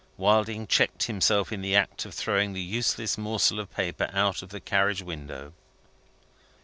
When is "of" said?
2.05-2.15, 3.59-3.71, 4.41-4.49